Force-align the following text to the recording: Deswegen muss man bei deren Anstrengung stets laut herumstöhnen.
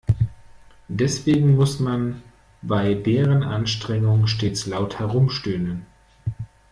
Deswegen 0.87 1.55
muss 1.57 1.79
man 1.79 2.23
bei 2.63 2.95
deren 2.95 3.43
Anstrengung 3.43 4.25
stets 4.25 4.65
laut 4.65 4.97
herumstöhnen. 4.97 5.85